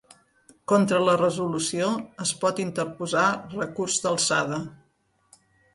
Contra 0.71 1.01
la 1.07 1.13
resolució 1.21 1.91
es 2.27 2.33
pot 2.45 2.63
interposar 2.65 3.27
recurs 3.55 4.03
d'alçada. 4.07 4.65